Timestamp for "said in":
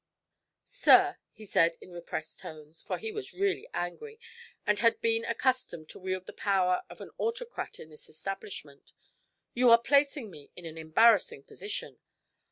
1.45-1.91